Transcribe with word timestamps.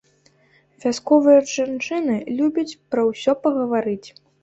Вясковыя 0.85 1.45
жанчыны 1.53 2.17
любяць 2.41 2.67
пра 2.91 3.01
ўсё 3.13 3.41
пагаварыць. 3.47 4.09